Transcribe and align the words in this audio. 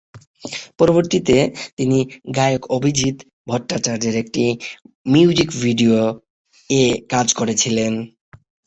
পরবর্তীতে, 0.79 1.35
তিনি 1.77 1.99
গায়ক 2.35 2.63
অভিজিৎ 2.77 3.17
ভট্টাচার্যের 3.49 4.15
একটি 4.15 4.43
মিউজিক 5.05 5.49
ভিডিও-এ 5.63 6.83
কাজ 7.13 7.27
করেছিলেন। 7.33 7.93